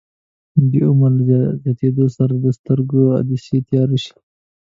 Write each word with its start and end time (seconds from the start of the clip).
د 0.69 0.73
عمر 0.89 1.13
له 1.29 1.39
زیاتیدو 1.61 2.05
سره 2.17 2.33
د 2.43 2.45
سترګو 2.57 2.99
عدسیې 3.19 3.59
تیاره 3.69 3.97
شي. 4.03 4.13